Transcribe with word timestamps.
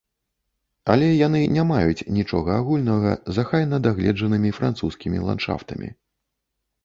Але 0.91 1.07
яны 1.27 1.41
не 1.57 1.63
маюць 1.71 2.05
нічога 2.15 2.55
агульнага 2.63 3.11
з 3.37 3.45
ахайна-дагледжанымі 3.45 4.49
французскімі 4.61 5.17
ландшафтамі. 5.27 5.89